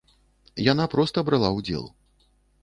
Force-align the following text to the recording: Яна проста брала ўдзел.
Яна 0.71 0.87
проста 0.93 1.25
брала 1.29 1.53
ўдзел. 1.59 1.85